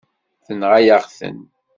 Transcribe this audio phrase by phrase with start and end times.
[0.45, 1.39] Tenɣa-yaɣ-ten.